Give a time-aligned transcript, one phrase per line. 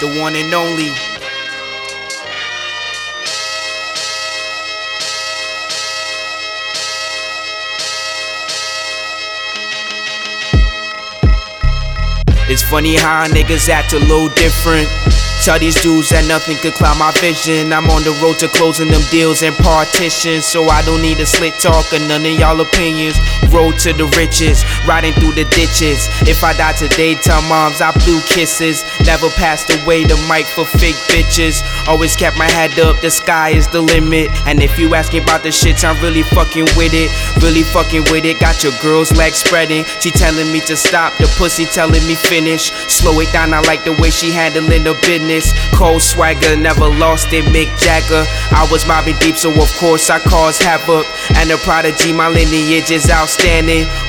[0.00, 0.88] the one and only.
[12.48, 14.88] It's funny how niggas act a little different.
[15.44, 17.72] Tell these dudes that nothing could cloud my vision.
[17.72, 20.44] I'm on the road to closing them deals and partitions.
[20.44, 23.16] So I don't need a slick talk or none of y'all opinions.
[23.50, 26.06] Road to the riches, riding through the ditches.
[26.22, 28.84] If I die today, tell moms I blew kisses.
[29.04, 31.58] Never passed away the mic for fake bitches.
[31.88, 34.30] Always kept my head up, the sky is the limit.
[34.46, 37.10] And if you asking about the shits, I'm really fucking with it.
[37.42, 38.38] Really fucking with it.
[38.38, 39.82] Got your girl's legs spreading.
[39.98, 42.70] She telling me to stop, the pussy telling me finish.
[42.86, 45.50] Slow it down, I like the way she handling the business.
[45.74, 48.22] Cold swagger, never lost it, Mick Jagger.
[48.54, 51.06] I was mobbing deep, so of course I caused havoc.
[51.34, 53.39] And the prodigy, my lineage is outstanding.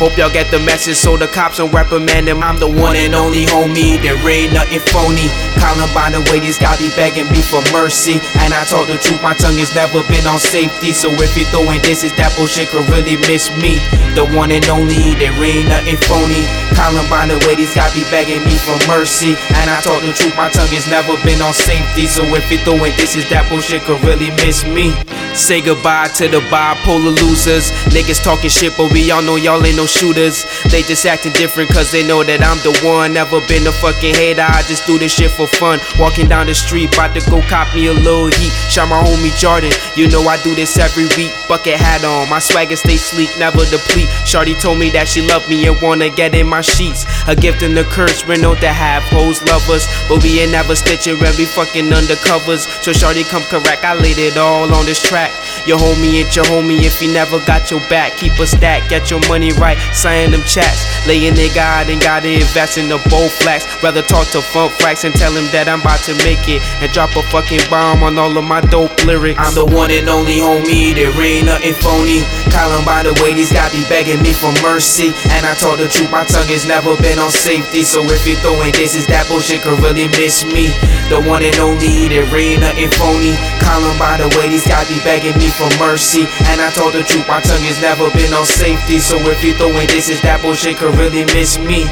[0.00, 2.42] Hope y'all get the message, so the cops don't reprimand him.
[2.42, 5.28] I'm the one and only homie, there ain't nothing phony.
[5.60, 8.16] Columbine the way these guys be begging me for mercy.
[8.40, 10.96] And I talk the truth, my tongue has never been on safety.
[10.96, 13.76] So if you're throwing this, is that bullshit could really miss me.
[14.16, 16.42] The one and only, there ain't nothing phony.
[16.74, 19.36] Columbine the these guys be begging me for mercy.
[19.60, 22.08] And I talk the truth, my tongue has never been on safety.
[22.08, 24.96] So if you're throwing this, is that bullshit could really miss me.
[25.36, 27.70] Say goodbye to the bipolar losers.
[27.92, 30.44] Niggas talking shit, but we all know y'all ain't no shooters.
[30.70, 33.12] They just acting different cause they know that I'm the one.
[33.12, 35.78] Never been a fucking hater, I just do this shit for fun.
[35.98, 38.52] Walking down the street, bout to go cop me a little heat.
[38.72, 41.32] Shot my homie Jordan, you know I do this every week.
[41.48, 44.08] Bucket hat on, my swagger stay sleek, never deplete.
[44.24, 47.04] Shorty told me that she loved me and wanna get in my sheets.
[47.28, 49.84] A gift and a curse, we know to have hoes lovers.
[50.08, 52.64] But we ain't never stitching we fucking undercovers.
[52.82, 55.30] So Shorty come correct, I laid it all on this track.
[55.66, 58.16] Your homie ain't your homie if he never got your back.
[58.16, 60.86] Keep a stack, get your money right, sign them chats.
[61.06, 63.64] Lay a out and gotta invest in the bold flax.
[63.82, 66.60] Rather talk to Funk Frax and tell him that I'm about to make it.
[66.80, 69.40] And drop a fucking bomb on all of my dope lyrics.
[69.40, 72.24] I'm the one and only homie, there ain't nothing phony.
[72.48, 75.12] Columbine the way these guys be begging me for mercy.
[75.36, 77.82] And I told the truth, my tongue has never been on safety.
[77.82, 80.72] So if you're throwing this, is that bullshit could really miss me.
[81.12, 83.34] The one and only, there ain't nothing phony.
[83.60, 86.26] Columbine the way these guys be begging me for mercy.
[86.50, 88.98] And I told the truth, my tongue has never been on safety.
[88.98, 91.86] So if you're throwing this, is that bullshit could really miss me.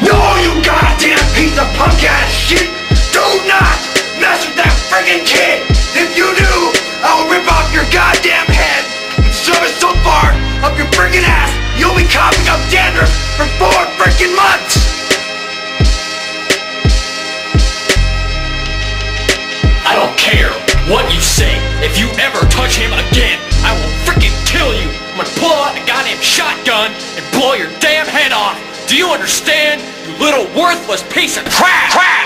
[0.00, 2.68] No, you goddamn piece of punk ass shit!
[3.12, 3.76] Do not
[4.16, 5.60] mess with that friggin' kid!
[5.92, 6.52] If you do,
[7.04, 8.82] I'll rip off your goddamn head
[9.20, 10.32] and shove it so far
[10.64, 14.80] up your friggin' ass you'll be coughing up dandruff for four frickin' months!
[19.84, 20.52] I don't care
[20.88, 21.69] what you say.
[21.80, 24.88] If you ever touch him again, I will freaking kill you.
[25.16, 28.60] I'm gonna pull out a goddamn shotgun and blow your damn head off.
[28.86, 29.80] Do you understand?
[30.04, 31.90] You little worthless piece of crap!
[31.90, 32.19] crap.